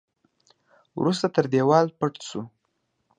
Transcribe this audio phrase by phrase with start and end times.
[0.99, 2.41] وروسته تر دېوال پټ شو.